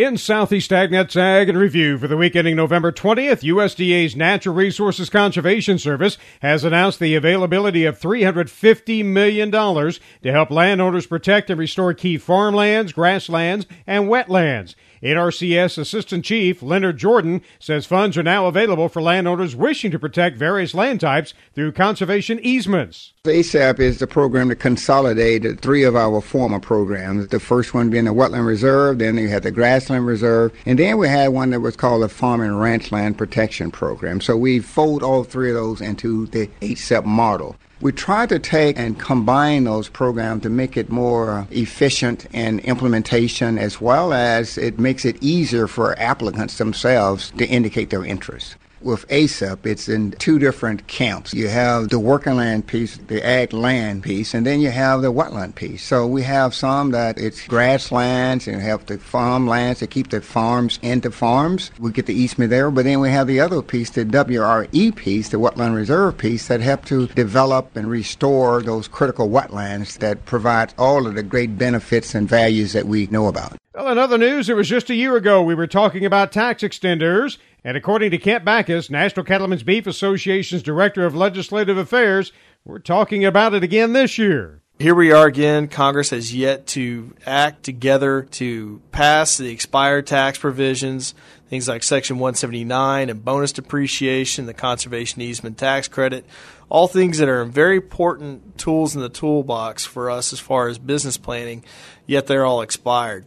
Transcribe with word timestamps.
In 0.00 0.16
Southeast 0.16 0.70
AgNet's 0.70 1.14
Ag 1.14 1.50
in 1.50 1.58
Review 1.58 1.98
for 1.98 2.08
the 2.08 2.16
week 2.16 2.34
ending 2.34 2.56
November 2.56 2.90
20th, 2.90 3.42
USDA's 3.42 4.16
Natural 4.16 4.54
Resources 4.54 5.10
Conservation 5.10 5.78
Service 5.78 6.16
has 6.40 6.64
announced 6.64 7.00
the 7.00 7.14
availability 7.14 7.84
of 7.84 8.00
$350 8.00 9.04
million 9.04 9.50
to 9.50 10.00
help 10.24 10.50
landowners 10.50 11.06
protect 11.06 11.50
and 11.50 11.60
restore 11.60 11.92
key 11.92 12.16
farmlands, 12.16 12.94
grasslands, 12.94 13.66
and 13.86 14.04
wetlands. 14.04 14.74
NRCS 15.02 15.78
Assistant 15.78 16.24
Chief 16.24 16.62
Leonard 16.62 16.98
Jordan 16.98 17.40
says 17.58 17.86
funds 17.86 18.18
are 18.18 18.22
now 18.22 18.46
available 18.46 18.88
for 18.88 19.00
landowners 19.00 19.56
wishing 19.56 19.90
to 19.90 19.98
protect 19.98 20.36
various 20.36 20.74
land 20.74 21.00
types 21.00 21.32
through 21.54 21.72
conservation 21.72 22.38
easements. 22.42 23.14
ACEP 23.24 23.78
is 23.80 23.98
the 23.98 24.06
program 24.06 24.48
that 24.48 24.56
consolidated 24.56 25.60
three 25.60 25.84
of 25.84 25.96
our 25.96 26.20
former 26.20 26.60
programs. 26.60 27.28
The 27.28 27.40
first 27.40 27.72
one 27.72 27.88
being 27.88 28.04
the 28.04 28.12
Wetland 28.12 28.46
Reserve, 28.46 28.98
then 28.98 29.16
you 29.16 29.28
had 29.28 29.42
the 29.42 29.50
Grassland 29.50 30.06
Reserve, 30.06 30.52
and 30.66 30.78
then 30.78 30.98
we 30.98 31.08
had 31.08 31.28
one 31.28 31.50
that 31.50 31.60
was 31.60 31.76
called 31.76 32.02
the 32.02 32.08
Farm 32.08 32.42
and 32.42 32.60
Ranch 32.60 32.92
Land 32.92 33.16
Protection 33.16 33.70
Program. 33.70 34.20
So 34.20 34.36
we 34.36 34.60
fold 34.60 35.02
all 35.02 35.24
three 35.24 35.48
of 35.48 35.56
those 35.56 35.80
into 35.80 36.26
the 36.26 36.48
ACEP 36.60 37.06
model. 37.06 37.56
We 37.82 37.92
try 37.92 38.26
to 38.26 38.38
take 38.38 38.78
and 38.78 38.98
combine 38.98 39.64
those 39.64 39.88
programs 39.88 40.42
to 40.42 40.50
make 40.50 40.76
it 40.76 40.90
more 40.90 41.46
efficient 41.50 42.26
in 42.34 42.58
implementation 42.58 43.56
as 43.56 43.80
well 43.80 44.12
as 44.12 44.58
it 44.58 44.78
makes 44.78 45.06
it 45.06 45.16
easier 45.22 45.66
for 45.66 45.98
applicants 45.98 46.58
themselves 46.58 47.30
to 47.38 47.46
indicate 47.46 47.88
their 47.88 48.04
interest. 48.04 48.56
With 48.82 49.06
ACEP, 49.08 49.66
it's 49.66 49.90
in 49.90 50.12
two 50.12 50.38
different 50.38 50.86
camps. 50.86 51.34
You 51.34 51.48
have 51.48 51.90
the 51.90 51.98
working 51.98 52.36
land 52.36 52.66
piece, 52.66 52.96
the 52.96 53.22
ag 53.22 53.52
land 53.52 54.02
piece, 54.02 54.32
and 54.32 54.46
then 54.46 54.60
you 54.60 54.70
have 54.70 55.02
the 55.02 55.12
wetland 55.12 55.54
piece. 55.54 55.82
So 55.82 56.06
we 56.06 56.22
have 56.22 56.54
some 56.54 56.90
that 56.92 57.18
it's 57.18 57.46
grasslands 57.46 58.48
and 58.48 58.62
have 58.62 58.86
the 58.86 58.96
farmlands 58.96 59.80
to 59.80 59.86
keep 59.86 60.08
the 60.08 60.22
farms 60.22 60.78
into 60.80 61.10
farms. 61.10 61.70
We 61.78 61.92
get 61.92 62.06
the 62.06 62.14
easement 62.14 62.48
there, 62.48 62.70
but 62.70 62.84
then 62.84 63.00
we 63.00 63.10
have 63.10 63.26
the 63.26 63.40
other 63.40 63.60
piece, 63.60 63.90
the 63.90 64.06
WRE 64.06 64.96
piece, 64.96 65.28
the 65.28 65.36
wetland 65.36 65.74
reserve 65.74 66.16
piece, 66.16 66.48
that 66.48 66.62
help 66.62 66.86
to 66.86 67.06
develop 67.08 67.76
and 67.76 67.86
restore 67.90 68.62
those 68.62 68.88
critical 68.88 69.28
wetlands 69.28 69.98
that 69.98 70.24
provide 70.24 70.72
all 70.78 71.06
of 71.06 71.14
the 71.14 71.22
great 71.22 71.58
benefits 71.58 72.14
and 72.14 72.26
values 72.26 72.72
that 72.72 72.86
we 72.86 73.08
know 73.08 73.26
about. 73.26 73.58
Well, 73.72 73.92
in 73.92 73.98
other 73.98 74.18
news, 74.18 74.48
it 74.48 74.56
was 74.56 74.68
just 74.68 74.90
a 74.90 74.96
year 74.96 75.14
ago 75.14 75.44
we 75.44 75.54
were 75.54 75.68
talking 75.68 76.04
about 76.04 76.32
tax 76.32 76.64
extenders. 76.64 77.38
And 77.62 77.76
according 77.76 78.10
to 78.10 78.18
Kent 78.18 78.44
Bacus, 78.44 78.90
National 78.90 79.24
Cattlemen's 79.24 79.62
Beef 79.62 79.86
Association's 79.86 80.64
Director 80.64 81.06
of 81.06 81.14
Legislative 81.14 81.78
Affairs, 81.78 82.32
we're 82.64 82.80
talking 82.80 83.24
about 83.24 83.54
it 83.54 83.62
again 83.62 83.92
this 83.92 84.18
year. 84.18 84.60
Here 84.80 84.94
we 84.94 85.12
are 85.12 85.26
again. 85.26 85.68
Congress 85.68 86.10
has 86.10 86.34
yet 86.34 86.66
to 86.68 87.14
act 87.24 87.62
together 87.62 88.22
to 88.32 88.82
pass 88.90 89.36
the 89.36 89.52
expired 89.52 90.08
tax 90.08 90.36
provisions, 90.36 91.14
things 91.48 91.68
like 91.68 91.84
Section 91.84 92.18
179 92.18 93.08
and 93.08 93.24
bonus 93.24 93.52
depreciation, 93.52 94.46
the 94.46 94.54
conservation 94.54 95.22
easement 95.22 95.58
tax 95.58 95.86
credit, 95.86 96.24
all 96.70 96.88
things 96.88 97.18
that 97.18 97.28
are 97.28 97.44
very 97.44 97.76
important 97.76 98.58
tools 98.58 98.96
in 98.96 99.00
the 99.00 99.08
toolbox 99.08 99.84
for 99.84 100.10
us 100.10 100.32
as 100.32 100.40
far 100.40 100.66
as 100.66 100.78
business 100.78 101.18
planning, 101.18 101.62
yet 102.06 102.26
they're 102.26 102.46
all 102.46 102.62
expired. 102.62 103.26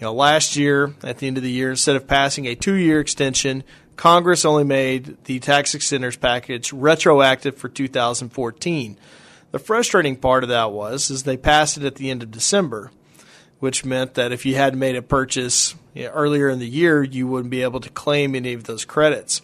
You 0.00 0.06
know, 0.06 0.14
last 0.14 0.56
year, 0.56 0.94
at 1.02 1.18
the 1.18 1.26
end 1.26 1.36
of 1.36 1.42
the 1.42 1.50
year, 1.50 1.68
instead 1.70 1.94
of 1.94 2.06
passing 2.06 2.46
a 2.46 2.54
two 2.54 2.72
year 2.72 3.00
extension, 3.00 3.64
Congress 3.96 4.46
only 4.46 4.64
made 4.64 5.22
the 5.24 5.40
tax 5.40 5.74
extenders 5.74 6.18
package 6.18 6.72
retroactive 6.72 7.58
for 7.58 7.68
2014. 7.68 8.96
The 9.50 9.58
frustrating 9.58 10.16
part 10.16 10.42
of 10.42 10.48
that 10.48 10.72
was 10.72 11.10
is 11.10 11.24
they 11.24 11.36
passed 11.36 11.76
it 11.76 11.84
at 11.84 11.96
the 11.96 12.10
end 12.10 12.22
of 12.22 12.30
December, 12.30 12.90
which 13.58 13.84
meant 13.84 14.14
that 14.14 14.32
if 14.32 14.46
you 14.46 14.54
had 14.54 14.74
made 14.74 14.96
a 14.96 15.02
purchase 15.02 15.74
you 15.92 16.04
know, 16.04 16.12
earlier 16.12 16.48
in 16.48 16.60
the 16.60 16.68
year, 16.68 17.02
you 17.02 17.26
wouldn't 17.26 17.50
be 17.50 17.62
able 17.62 17.80
to 17.80 17.90
claim 17.90 18.34
any 18.34 18.54
of 18.54 18.64
those 18.64 18.86
credits. 18.86 19.42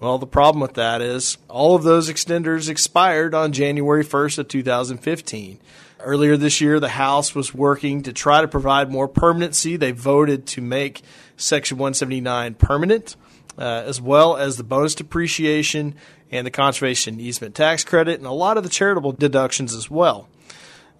Well, 0.00 0.18
the 0.18 0.26
problem 0.26 0.60
with 0.60 0.74
that 0.74 1.02
is 1.02 1.38
all 1.48 1.76
of 1.76 1.84
those 1.84 2.10
extenders 2.10 2.68
expired 2.68 3.32
on 3.32 3.52
January 3.52 4.04
1st 4.04 4.38
of 4.38 4.48
2015. 4.48 5.60
Earlier 6.00 6.36
this 6.36 6.60
year, 6.60 6.80
the 6.80 6.88
House 6.88 7.34
was 7.34 7.54
working 7.54 8.02
to 8.02 8.12
try 8.12 8.40
to 8.40 8.48
provide 8.48 8.90
more 8.90 9.08
permanency. 9.08 9.76
They 9.76 9.92
voted 9.92 10.46
to 10.48 10.60
make 10.60 11.02
Section 11.36 11.78
179 11.78 12.54
permanent, 12.54 13.16
uh, 13.56 13.62
as 13.62 14.00
well 14.00 14.36
as 14.36 14.56
the 14.56 14.64
bonus 14.64 14.94
depreciation 14.94 15.94
and 16.30 16.46
the 16.46 16.50
conservation 16.50 17.20
easement 17.20 17.54
tax 17.54 17.84
credit, 17.84 18.18
and 18.18 18.26
a 18.26 18.32
lot 18.32 18.56
of 18.56 18.64
the 18.64 18.68
charitable 18.68 19.12
deductions 19.12 19.74
as 19.74 19.90
well. 19.90 20.28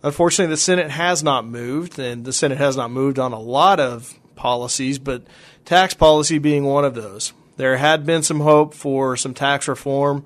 Unfortunately, 0.03 0.53
the 0.53 0.59
Senate 0.59 0.91
has 0.91 1.23
not 1.23 1.47
moved, 1.47 1.99
and 1.99 2.25
the 2.25 2.33
Senate 2.33 2.59
has 2.59 2.77
not 2.77 2.91
moved 2.91 3.19
on 3.19 3.33
a 3.33 3.41
lot 3.41 3.81
of 3.81 4.19
policies, 4.37 4.99
but 4.99 5.23
tax 5.65 5.95
policy 5.95 6.39
being 6.39 6.65
one 6.65 6.85
of 6.85 6.95
those. 6.95 7.33
There 7.57 7.77
had 7.77 8.05
been 8.05 8.23
some 8.23 8.41
hope 8.41 8.75
for 8.75 9.17
some 9.17 9.35
tax 9.35 9.69
reform 9.69 10.25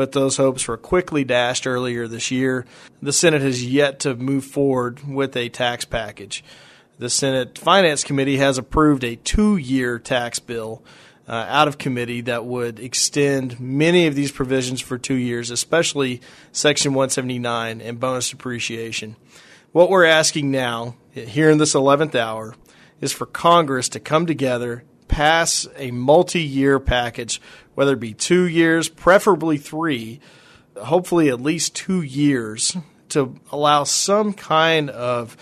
but 0.00 0.12
those 0.12 0.38
hopes 0.38 0.66
were 0.66 0.78
quickly 0.78 1.24
dashed 1.24 1.66
earlier 1.66 2.08
this 2.08 2.30
year. 2.30 2.64
The 3.02 3.12
Senate 3.12 3.42
has 3.42 3.62
yet 3.62 4.00
to 4.00 4.14
move 4.14 4.46
forward 4.46 5.06
with 5.06 5.36
a 5.36 5.50
tax 5.50 5.84
package. 5.84 6.42
The 6.98 7.10
Senate 7.10 7.58
Finance 7.58 8.02
Committee 8.02 8.38
has 8.38 8.56
approved 8.56 9.04
a 9.04 9.16
two 9.16 9.58
year 9.58 9.98
tax 9.98 10.38
bill 10.38 10.82
uh, 11.28 11.44
out 11.48 11.68
of 11.68 11.76
committee 11.76 12.22
that 12.22 12.46
would 12.46 12.80
extend 12.80 13.60
many 13.60 14.06
of 14.06 14.14
these 14.14 14.32
provisions 14.32 14.80
for 14.80 14.96
two 14.96 15.16
years, 15.16 15.50
especially 15.50 16.22
Section 16.50 16.94
179 16.94 17.82
and 17.82 18.00
bonus 18.00 18.30
depreciation. 18.30 19.16
What 19.72 19.90
we're 19.90 20.06
asking 20.06 20.50
now, 20.50 20.96
here 21.12 21.50
in 21.50 21.58
this 21.58 21.74
11th 21.74 22.14
hour, 22.14 22.54
is 23.02 23.12
for 23.12 23.26
Congress 23.26 23.90
to 23.90 24.00
come 24.00 24.24
together, 24.24 24.82
pass 25.10 25.66
a 25.76 25.90
multi 25.90 26.42
year 26.42 26.80
package 26.80 27.40
whether 27.80 27.94
it 27.94 28.00
be 28.00 28.12
two 28.12 28.46
years, 28.46 28.90
preferably 28.90 29.56
three, 29.56 30.20
hopefully 30.76 31.30
at 31.30 31.40
least 31.40 31.74
two 31.74 32.02
years 32.02 32.76
to 33.08 33.34
allow 33.50 33.84
some 33.84 34.34
kind 34.34 34.90
of 34.90 35.34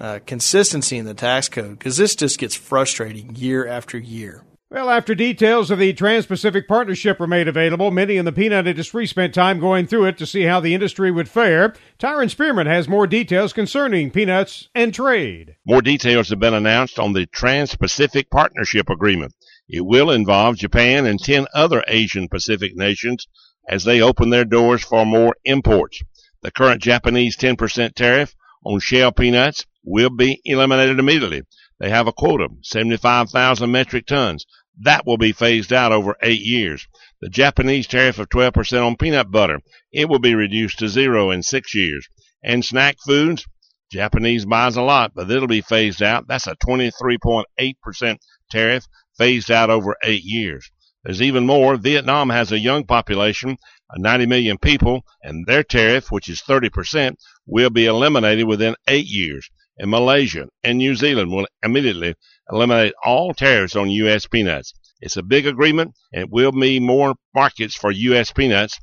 uh, 0.00 0.18
consistency 0.26 0.98
in 0.98 1.04
the 1.04 1.14
tax 1.14 1.48
code 1.48 1.78
because 1.78 1.96
this 1.96 2.16
just 2.16 2.38
gets 2.38 2.56
frustrating 2.56 3.36
year 3.36 3.64
after 3.66 3.96
year. 3.96 4.42
Well, 4.70 4.90
after 4.90 5.14
details 5.14 5.70
of 5.70 5.78
the 5.78 5.92
Trans 5.92 6.26
Pacific 6.26 6.66
Partnership 6.66 7.20
were 7.20 7.26
made 7.26 7.48
available, 7.48 7.90
many 7.90 8.16
in 8.16 8.24
the 8.24 8.32
peanut 8.32 8.66
industry 8.66 9.06
spent 9.06 9.34
time 9.34 9.60
going 9.60 9.86
through 9.86 10.06
it 10.06 10.18
to 10.18 10.26
see 10.26 10.42
how 10.42 10.58
the 10.58 10.74
industry 10.74 11.10
would 11.10 11.28
fare. 11.28 11.74
Tyron 11.98 12.30
Spearman 12.30 12.66
has 12.66 12.88
more 12.88 13.06
details 13.06 13.52
concerning 13.52 14.10
peanuts 14.10 14.68
and 14.74 14.94
trade. 14.94 15.56
More 15.66 15.82
details 15.82 16.30
have 16.30 16.40
been 16.40 16.54
announced 16.54 16.98
on 16.98 17.12
the 17.12 17.26
Trans 17.26 17.76
Pacific 17.76 18.30
Partnership 18.30 18.88
Agreement. 18.88 19.34
It 19.68 19.84
will 19.84 20.10
involve 20.10 20.56
Japan 20.56 21.04
and 21.06 21.20
10 21.20 21.46
other 21.54 21.84
Asian 21.86 22.28
Pacific 22.28 22.74
nations 22.74 23.26
as 23.68 23.84
they 23.84 24.00
open 24.00 24.30
their 24.30 24.46
doors 24.46 24.82
for 24.82 25.04
more 25.04 25.36
imports. 25.44 26.02
The 26.42 26.50
current 26.50 26.82
Japanese 26.82 27.36
10% 27.36 27.94
tariff 27.94 28.34
on 28.64 28.80
shell 28.80 29.12
peanuts 29.12 29.66
will 29.84 30.10
be 30.10 30.40
eliminated 30.44 30.98
immediately. 30.98 31.42
They 31.84 31.90
have 31.90 32.06
a 32.06 32.14
quota, 32.14 32.48
75,000 32.62 33.70
metric 33.70 34.06
tons. 34.06 34.46
That 34.80 35.04
will 35.04 35.18
be 35.18 35.32
phased 35.32 35.70
out 35.70 35.92
over 35.92 36.16
eight 36.22 36.40
years. 36.40 36.88
The 37.20 37.28
Japanese 37.28 37.86
tariff 37.86 38.18
of 38.18 38.30
12% 38.30 38.82
on 38.82 38.96
peanut 38.96 39.30
butter, 39.30 39.60
it 39.92 40.08
will 40.08 40.18
be 40.18 40.34
reduced 40.34 40.78
to 40.78 40.88
zero 40.88 41.30
in 41.30 41.42
six 41.42 41.74
years. 41.74 42.08
And 42.42 42.64
snack 42.64 42.96
foods, 43.04 43.46
Japanese 43.92 44.46
buys 44.46 44.76
a 44.76 44.82
lot, 44.82 45.12
but 45.14 45.30
it'll 45.30 45.46
be 45.46 45.60
phased 45.60 46.02
out. 46.02 46.26
That's 46.26 46.46
a 46.46 46.56
23.8% 46.66 48.16
tariff 48.50 48.86
phased 49.18 49.50
out 49.50 49.68
over 49.68 49.94
eight 50.02 50.24
years. 50.24 50.70
There's 51.04 51.20
even 51.20 51.44
more. 51.44 51.76
Vietnam 51.76 52.30
has 52.30 52.50
a 52.50 52.58
young 52.58 52.84
population, 52.84 53.58
uh, 53.90 53.98
90 53.98 54.24
million 54.24 54.56
people, 54.56 55.04
and 55.22 55.44
their 55.44 55.62
tariff, 55.62 56.10
which 56.10 56.30
is 56.30 56.40
30%, 56.40 57.16
will 57.44 57.68
be 57.68 57.84
eliminated 57.84 58.46
within 58.46 58.74
eight 58.88 59.06
years. 59.06 59.50
And 59.78 59.90
Malaysia 59.90 60.48
and 60.62 60.78
New 60.78 60.94
Zealand 60.94 61.32
will 61.32 61.46
immediately 61.62 62.14
eliminate 62.50 62.94
all 63.04 63.34
tariffs 63.34 63.74
on 63.74 63.90
U.S. 63.90 64.26
peanuts. 64.26 64.72
It's 65.00 65.16
a 65.16 65.22
big 65.22 65.46
agreement 65.46 65.94
and 66.12 66.22
it 66.22 66.30
will 66.30 66.52
mean 66.52 66.84
more 66.84 67.14
markets 67.34 67.74
for 67.74 67.90
U.S. 67.90 68.32
peanuts. 68.32 68.78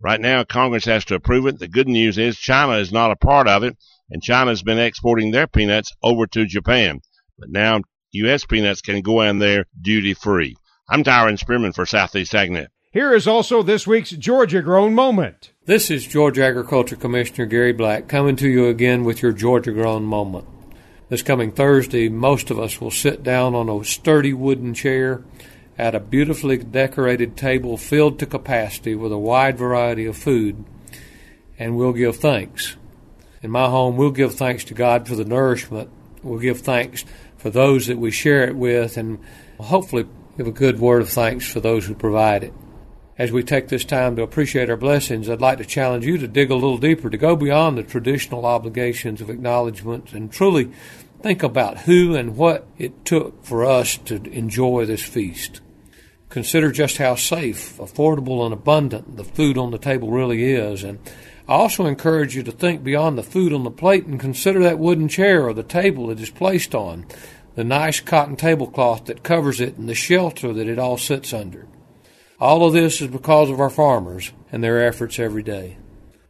Right 0.00 0.20
now, 0.20 0.44
Congress 0.44 0.84
has 0.84 1.04
to 1.06 1.14
approve 1.14 1.46
it. 1.46 1.58
The 1.58 1.68
good 1.68 1.88
news 1.88 2.18
is 2.18 2.38
China 2.38 2.74
is 2.74 2.92
not 2.92 3.10
a 3.10 3.16
part 3.16 3.48
of 3.48 3.62
it, 3.64 3.76
and 4.10 4.22
China 4.22 4.50
has 4.50 4.62
been 4.62 4.78
exporting 4.78 5.30
their 5.30 5.46
peanuts 5.46 5.92
over 6.02 6.26
to 6.28 6.46
Japan. 6.46 7.00
But 7.38 7.50
now 7.50 7.80
U.S. 8.12 8.44
peanuts 8.44 8.82
can 8.82 9.00
go 9.00 9.22
in 9.22 9.38
there 9.38 9.66
duty 9.80 10.14
free. 10.14 10.56
I'm 10.88 11.02
Tyron 11.02 11.38
Spearman 11.38 11.72
for 11.72 11.86
Southeast 11.86 12.32
AgNet. 12.32 12.68
Here 12.92 13.14
is 13.14 13.26
also 13.26 13.62
this 13.62 13.86
week's 13.86 14.10
Georgia 14.10 14.62
Grown 14.62 14.94
Moment. 14.94 15.52
This 15.66 15.90
is 15.90 16.06
Georgia 16.06 16.44
Agriculture 16.44 16.94
Commissioner 16.94 17.44
Gary 17.44 17.72
Black 17.72 18.06
coming 18.06 18.36
to 18.36 18.48
you 18.48 18.68
again 18.68 19.02
with 19.02 19.20
your 19.20 19.32
Georgia 19.32 19.72
Grown 19.72 20.04
Moment. 20.04 20.46
This 21.08 21.22
coming 21.22 21.50
Thursday, 21.50 22.08
most 22.08 22.52
of 22.52 22.58
us 22.60 22.80
will 22.80 22.92
sit 22.92 23.24
down 23.24 23.56
on 23.56 23.68
a 23.68 23.84
sturdy 23.84 24.32
wooden 24.32 24.74
chair 24.74 25.24
at 25.76 25.96
a 25.96 25.98
beautifully 25.98 26.56
decorated 26.56 27.36
table 27.36 27.76
filled 27.76 28.20
to 28.20 28.26
capacity 28.26 28.94
with 28.94 29.10
a 29.10 29.18
wide 29.18 29.58
variety 29.58 30.06
of 30.06 30.16
food, 30.16 30.64
and 31.58 31.76
we'll 31.76 31.92
give 31.92 32.14
thanks. 32.14 32.76
In 33.42 33.50
my 33.50 33.68
home, 33.68 33.96
we'll 33.96 34.12
give 34.12 34.36
thanks 34.36 34.62
to 34.66 34.74
God 34.74 35.08
for 35.08 35.16
the 35.16 35.24
nourishment. 35.24 35.90
We'll 36.22 36.38
give 36.38 36.60
thanks 36.60 37.04
for 37.38 37.50
those 37.50 37.88
that 37.88 37.98
we 37.98 38.12
share 38.12 38.46
it 38.46 38.54
with, 38.54 38.96
and 38.96 39.18
hopefully 39.58 40.06
give 40.36 40.46
a 40.46 40.52
good 40.52 40.78
word 40.78 41.02
of 41.02 41.08
thanks 41.08 41.50
for 41.50 41.58
those 41.58 41.86
who 41.86 41.96
provide 41.96 42.44
it. 42.44 42.52
As 43.18 43.32
we 43.32 43.42
take 43.42 43.68
this 43.68 43.86
time 43.86 44.14
to 44.16 44.22
appreciate 44.22 44.68
our 44.68 44.76
blessings, 44.76 45.30
I'd 45.30 45.40
like 45.40 45.56
to 45.56 45.64
challenge 45.64 46.04
you 46.04 46.18
to 46.18 46.28
dig 46.28 46.50
a 46.50 46.54
little 46.54 46.76
deeper, 46.76 47.08
to 47.08 47.16
go 47.16 47.34
beyond 47.34 47.78
the 47.78 47.82
traditional 47.82 48.44
obligations 48.44 49.22
of 49.22 49.30
acknowledgement 49.30 50.12
and 50.12 50.30
truly 50.30 50.70
think 51.22 51.42
about 51.42 51.78
who 51.80 52.14
and 52.14 52.36
what 52.36 52.66
it 52.76 53.06
took 53.06 53.42
for 53.42 53.64
us 53.64 53.96
to 53.96 54.22
enjoy 54.30 54.84
this 54.84 55.02
feast. 55.02 55.62
Consider 56.28 56.70
just 56.70 56.98
how 56.98 57.14
safe, 57.14 57.78
affordable, 57.78 58.44
and 58.44 58.52
abundant 58.52 59.16
the 59.16 59.24
food 59.24 59.56
on 59.56 59.70
the 59.70 59.78
table 59.78 60.10
really 60.10 60.52
is. 60.52 60.84
And 60.84 60.98
I 61.48 61.54
also 61.54 61.86
encourage 61.86 62.36
you 62.36 62.42
to 62.42 62.52
think 62.52 62.84
beyond 62.84 63.16
the 63.16 63.22
food 63.22 63.54
on 63.54 63.64
the 63.64 63.70
plate 63.70 64.04
and 64.04 64.20
consider 64.20 64.62
that 64.64 64.78
wooden 64.78 65.08
chair 65.08 65.46
or 65.46 65.54
the 65.54 65.62
table 65.62 66.10
it 66.10 66.20
is 66.20 66.28
placed 66.28 66.74
on, 66.74 67.06
the 67.54 67.64
nice 67.64 67.98
cotton 68.00 68.36
tablecloth 68.36 69.06
that 69.06 69.22
covers 69.22 69.58
it, 69.58 69.78
and 69.78 69.88
the 69.88 69.94
shelter 69.94 70.52
that 70.52 70.68
it 70.68 70.78
all 70.78 70.98
sits 70.98 71.32
under. 71.32 71.66
All 72.38 72.66
of 72.66 72.74
this 72.74 73.00
is 73.00 73.08
because 73.08 73.48
of 73.48 73.60
our 73.60 73.70
farmers 73.70 74.32
and 74.52 74.62
their 74.62 74.86
efforts 74.86 75.18
every 75.18 75.42
day. 75.42 75.78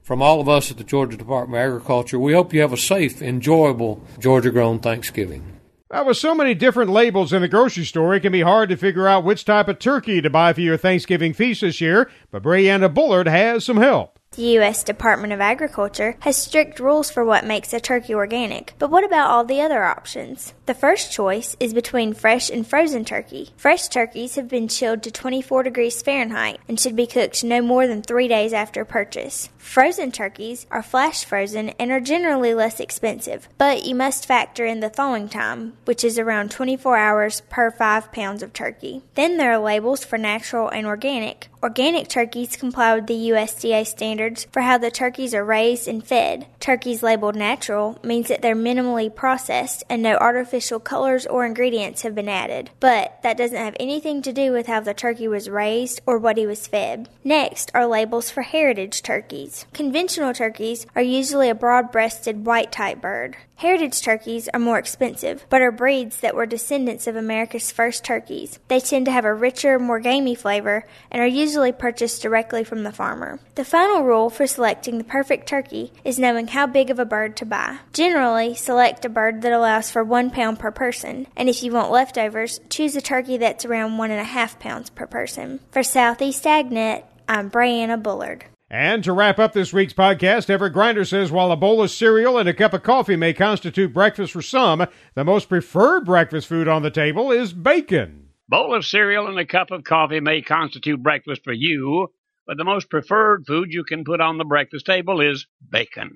From 0.02 0.22
all 0.22 0.40
of 0.40 0.48
us 0.48 0.70
at 0.70 0.76
the 0.76 0.84
Georgia 0.84 1.16
Department 1.16 1.60
of 1.60 1.66
Agriculture, 1.66 2.16
we 2.20 2.32
hope 2.32 2.54
you 2.54 2.60
have 2.60 2.72
a 2.72 2.76
safe, 2.76 3.20
enjoyable 3.20 4.00
Georgia 4.20 4.52
grown 4.52 4.78
Thanksgiving. 4.78 5.58
Well, 5.90 6.06
with 6.06 6.16
so 6.16 6.32
many 6.32 6.54
different 6.54 6.90
labels 6.90 7.32
in 7.32 7.42
the 7.42 7.48
grocery 7.48 7.84
store, 7.84 8.14
it 8.14 8.20
can 8.20 8.30
be 8.30 8.42
hard 8.42 8.68
to 8.68 8.76
figure 8.76 9.08
out 9.08 9.24
which 9.24 9.44
type 9.44 9.66
of 9.66 9.80
turkey 9.80 10.20
to 10.20 10.30
buy 10.30 10.52
for 10.52 10.60
your 10.60 10.76
Thanksgiving 10.76 11.32
feast 11.32 11.62
this 11.62 11.80
year, 11.80 12.08
but 12.30 12.44
Brianna 12.44 12.92
Bullard 12.92 13.26
has 13.26 13.64
some 13.64 13.78
help. 13.78 14.20
The 14.32 14.42
U.S. 14.58 14.84
Department 14.84 15.32
of 15.32 15.40
Agriculture 15.40 16.16
has 16.20 16.36
strict 16.36 16.78
rules 16.78 17.10
for 17.10 17.24
what 17.24 17.46
makes 17.46 17.72
a 17.72 17.80
turkey 17.80 18.14
organic, 18.14 18.74
but 18.78 18.90
what 18.90 19.02
about 19.02 19.30
all 19.30 19.44
the 19.44 19.62
other 19.62 19.82
options? 19.82 20.52
The 20.66 20.74
first 20.74 21.10
choice 21.10 21.56
is 21.58 21.72
between 21.72 22.12
fresh 22.12 22.50
and 22.50 22.66
frozen 22.66 23.06
turkey. 23.06 23.50
Fresh 23.56 23.88
turkeys 23.88 24.34
have 24.34 24.48
been 24.48 24.68
chilled 24.68 25.02
to 25.04 25.10
24 25.10 25.62
degrees 25.62 26.02
Fahrenheit 26.02 26.60
and 26.68 26.78
should 26.78 26.96
be 26.96 27.06
cooked 27.06 27.44
no 27.44 27.62
more 27.62 27.86
than 27.86 28.02
three 28.02 28.28
days 28.28 28.52
after 28.52 28.84
purchase. 28.84 29.48
Frozen 29.56 30.12
turkeys 30.12 30.66
are 30.70 30.82
flash 30.82 31.24
frozen 31.24 31.70
and 31.70 31.90
are 31.90 32.00
generally 32.00 32.52
less 32.52 32.78
expensive, 32.78 33.48
but 33.56 33.84
you 33.84 33.94
must 33.94 34.26
factor 34.26 34.66
in 34.66 34.80
the 34.80 34.90
thawing 34.90 35.28
time, 35.28 35.78
which 35.86 36.04
is 36.04 36.18
around 36.18 36.50
24 36.50 36.96
hours 36.96 37.40
per 37.48 37.70
5 37.70 38.12
pounds 38.12 38.42
of 38.42 38.52
turkey. 38.52 39.02
Then 39.14 39.38
there 39.38 39.52
are 39.52 39.58
labels 39.58 40.04
for 40.04 40.18
natural 40.18 40.68
and 40.68 40.86
organic. 40.86 41.48
Organic 41.62 42.08
turkeys 42.08 42.56
comply 42.56 42.94
with 42.94 43.06
the 43.06 43.30
USDA 43.30 43.86
standards 43.86 44.46
for 44.52 44.62
how 44.62 44.76
the 44.76 44.90
turkeys 44.90 45.34
are 45.34 45.44
raised 45.44 45.88
and 45.88 46.04
fed. 46.04 46.46
Turkeys 46.60 47.02
labeled 47.02 47.34
natural 47.34 47.98
means 48.02 48.28
that 48.28 48.42
they're 48.42 48.54
minimally 48.54 49.12
processed 49.14 49.82
and 49.88 50.02
no 50.02 50.16
artificial 50.16 50.78
colors 50.78 51.26
or 51.26 51.46
ingredients 51.46 52.02
have 52.02 52.14
been 52.14 52.28
added. 52.28 52.70
But 52.78 53.18
that 53.22 53.38
doesn't 53.38 53.56
have 53.56 53.76
anything 53.80 54.20
to 54.22 54.32
do 54.32 54.52
with 54.52 54.66
how 54.66 54.80
the 54.80 54.94
turkey 54.94 55.28
was 55.28 55.48
raised 55.48 56.00
or 56.06 56.18
what 56.18 56.36
he 56.36 56.46
was 56.46 56.66
fed. 56.66 57.08
Next 57.24 57.70
are 57.74 57.86
labels 57.86 58.30
for 58.30 58.42
heritage 58.42 59.02
turkeys. 59.02 59.64
Conventional 59.72 60.34
turkeys 60.34 60.86
are 60.94 61.02
usually 61.02 61.48
a 61.48 61.54
broad 61.54 61.90
breasted 61.90 62.44
white 62.44 62.70
type 62.70 63.00
bird. 63.00 63.36
Heritage 63.56 64.02
turkeys 64.02 64.50
are 64.52 64.60
more 64.60 64.78
expensive, 64.78 65.46
but 65.48 65.62
are 65.62 65.72
breeds 65.72 66.20
that 66.20 66.34
were 66.34 66.44
descendants 66.44 67.06
of 67.06 67.16
America's 67.16 67.72
first 67.72 68.04
turkeys. 68.04 68.58
They 68.68 68.80
tend 68.80 69.06
to 69.06 69.12
have 69.12 69.24
a 69.24 69.32
richer, 69.32 69.78
more 69.78 69.98
gamey 69.98 70.34
flavor 70.34 70.86
and 71.10 71.22
are 71.22 71.26
usually 71.26 71.72
purchased 71.72 72.20
directly 72.20 72.64
from 72.64 72.82
the 72.82 72.92
farmer. 72.92 73.40
The 73.54 73.64
final 73.64 74.02
rule 74.02 74.28
for 74.28 74.46
selecting 74.46 74.98
the 74.98 75.04
perfect 75.04 75.48
turkey 75.48 75.90
is 76.04 76.18
knowing 76.18 76.48
how 76.48 76.66
big 76.66 76.90
of 76.90 76.98
a 76.98 77.06
bird 77.06 77.34
to 77.38 77.46
buy. 77.46 77.78
Generally, 77.94 78.56
select 78.56 79.06
a 79.06 79.08
bird 79.08 79.40
that 79.40 79.54
allows 79.54 79.90
for 79.90 80.04
one 80.04 80.30
pound 80.30 80.58
per 80.58 80.70
person, 80.70 81.26
and 81.34 81.48
if 81.48 81.62
you 81.62 81.72
want 81.72 81.90
leftovers, 81.90 82.60
choose 82.68 82.94
a 82.94 83.00
turkey 83.00 83.38
that's 83.38 83.64
around 83.64 83.96
one 83.96 84.10
and 84.10 84.20
a 84.20 84.24
half 84.24 84.58
pounds 84.58 84.90
per 84.90 85.06
person. 85.06 85.60
For 85.70 85.82
Southeast 85.82 86.44
AgNet, 86.44 87.04
I'm 87.26 87.50
Brianna 87.50 88.02
Bullard. 88.02 88.44
And 88.68 89.04
to 89.04 89.12
wrap 89.12 89.38
up 89.38 89.52
this 89.52 89.72
week's 89.72 89.92
podcast, 89.92 90.50
Everett 90.50 90.74
Griner 90.74 91.06
says 91.06 91.30
while 91.30 91.52
a 91.52 91.56
bowl 91.56 91.82
of 91.82 91.90
cereal 91.92 92.36
and 92.36 92.48
a 92.48 92.54
cup 92.54 92.74
of 92.74 92.82
coffee 92.82 93.14
may 93.14 93.32
constitute 93.32 93.94
breakfast 93.94 94.32
for 94.32 94.42
some, 94.42 94.84
the 95.14 95.24
most 95.24 95.48
preferred 95.48 96.04
breakfast 96.04 96.48
food 96.48 96.66
on 96.66 96.82
the 96.82 96.90
table 96.90 97.30
is 97.30 97.52
bacon. 97.52 98.30
Bowl 98.48 98.74
of 98.74 98.84
cereal 98.84 99.28
and 99.28 99.38
a 99.38 99.46
cup 99.46 99.70
of 99.70 99.84
coffee 99.84 100.18
may 100.18 100.42
constitute 100.42 101.00
breakfast 101.00 101.44
for 101.44 101.52
you, 101.52 102.08
but 102.44 102.56
the 102.56 102.64
most 102.64 102.90
preferred 102.90 103.44
food 103.46 103.68
you 103.70 103.84
can 103.84 104.02
put 104.02 104.20
on 104.20 104.36
the 104.36 104.44
breakfast 104.44 104.84
table 104.84 105.20
is 105.20 105.46
bacon. 105.70 106.10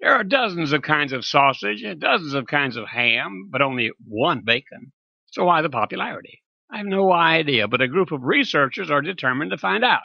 There 0.00 0.14
are 0.14 0.22
dozens 0.22 0.72
of 0.72 0.82
kinds 0.82 1.12
of 1.12 1.24
sausage 1.24 1.82
and 1.82 2.00
dozens 2.00 2.34
of 2.34 2.46
kinds 2.46 2.76
of 2.76 2.86
ham, 2.86 3.48
but 3.50 3.62
only 3.62 3.90
one 4.06 4.42
bacon. 4.44 4.92
So 5.26 5.44
why 5.44 5.60
the 5.60 5.68
popularity? 5.68 6.40
I 6.70 6.78
have 6.78 6.86
no 6.86 7.12
idea, 7.12 7.66
but 7.66 7.80
a 7.82 7.88
group 7.88 8.12
of 8.12 8.22
researchers 8.22 8.92
are 8.92 9.02
determined 9.02 9.50
to 9.50 9.58
find 9.58 9.84
out 9.84 10.02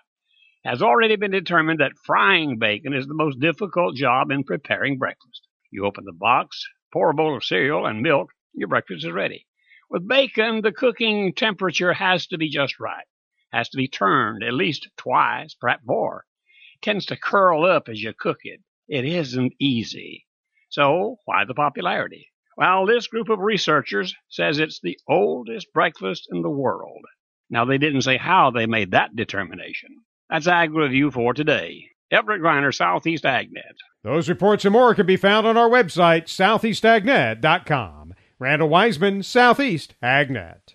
has 0.65 0.81
already 0.81 1.15
been 1.15 1.29
determined 1.29 1.79
that 1.79 1.91
frying 2.03 2.57
bacon 2.57 2.93
is 2.95 3.05
the 3.05 3.13
most 3.13 3.39
difficult 3.39 3.95
job 3.95 4.31
in 4.31 4.43
preparing 4.43 4.97
breakfast. 4.97 5.47
You 5.69 5.85
open 5.85 6.05
the 6.05 6.11
box, 6.11 6.65
pour 6.91 7.11
a 7.11 7.13
bowl 7.13 7.37
of 7.37 7.43
cereal 7.43 7.85
and 7.85 8.01
milk, 8.01 8.31
your 8.51 8.67
breakfast 8.67 9.05
is 9.05 9.11
ready. 9.11 9.45
With 9.91 10.07
bacon, 10.07 10.61
the 10.61 10.71
cooking 10.71 11.33
temperature 11.35 11.93
has 11.93 12.25
to 12.27 12.39
be 12.39 12.49
just 12.49 12.79
right. 12.79 13.05
Has 13.53 13.69
to 13.69 13.77
be 13.77 13.87
turned 13.87 14.43
at 14.43 14.55
least 14.55 14.89
twice, 14.97 15.53
perhaps 15.53 15.83
more. 15.85 16.25
It 16.73 16.81
tends 16.81 17.05
to 17.07 17.15
curl 17.15 17.63
up 17.63 17.87
as 17.87 18.01
you 18.01 18.13
cook 18.17 18.39
it. 18.41 18.61
It 18.87 19.05
isn't 19.05 19.53
easy. 19.59 20.25
So, 20.69 21.17
why 21.25 21.45
the 21.45 21.53
popularity? 21.53 22.31
Well, 22.57 22.87
this 22.87 23.05
group 23.05 23.29
of 23.29 23.37
researchers 23.37 24.15
says 24.29 24.57
it's 24.57 24.79
the 24.79 24.97
oldest 25.07 25.71
breakfast 25.73 26.27
in 26.31 26.41
the 26.41 26.49
world. 26.49 27.05
Now, 27.51 27.65
they 27.65 27.77
didn't 27.77 28.01
say 28.01 28.17
how 28.17 28.49
they 28.49 28.65
made 28.65 28.91
that 28.91 29.15
determination. 29.15 30.03
That's 30.29 30.47
Ag 30.47 30.73
Review 30.73 31.11
for 31.11 31.33
today. 31.33 31.89
Everett 32.11 32.41
Griner, 32.41 32.73
Southeast 32.73 33.23
AgNet. 33.23 33.75
Those 34.03 34.29
reports 34.29 34.65
and 34.65 34.73
more 34.73 34.93
can 34.93 35.05
be 35.05 35.17
found 35.17 35.47
on 35.47 35.57
our 35.57 35.69
website, 35.69 36.25
southeastagnet.com. 36.25 38.13
Randall 38.37 38.69
Weiseman, 38.69 39.23
Southeast 39.23 39.95
AgNet. 40.03 40.74